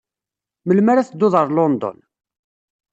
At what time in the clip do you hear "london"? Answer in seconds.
1.51-1.97